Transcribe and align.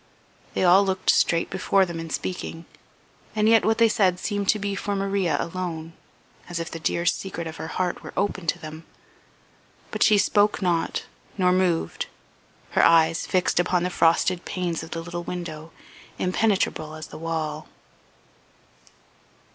They 0.55 0.63
all 0.63 0.83
looked 0.83 1.11
straight 1.11 1.51
before 1.51 1.85
them 1.85 1.99
in 1.99 2.09
speaking, 2.09 2.65
and 3.35 3.47
yet 3.47 3.63
what 3.63 3.77
they 3.77 3.87
said 3.87 4.17
seemed 4.19 4.49
to 4.49 4.57
be 4.57 4.73
for 4.73 4.95
Maria 4.95 5.37
alone, 5.39 5.93
as 6.49 6.59
if 6.59 6.71
the 6.71 6.79
dear 6.79 7.05
secret 7.05 7.45
of 7.45 7.57
her 7.57 7.67
heart 7.67 8.01
were 8.01 8.11
open 8.17 8.47
to 8.47 8.57
them. 8.57 8.83
But 9.91 10.01
she 10.01 10.17
spoke 10.17 10.59
not, 10.59 11.03
nor 11.37 11.51
moved, 11.51 12.07
her 12.71 12.83
eyes 12.83 13.27
fixed 13.27 13.59
upon 13.59 13.83
the 13.83 13.91
frosted 13.91 14.43
panes 14.43 14.81
of 14.81 14.89
the 14.89 15.01
little 15.03 15.23
window, 15.23 15.71
impenetrable 16.17 16.95
as 16.95 17.05
the 17.05 17.19
wall. 17.19 17.67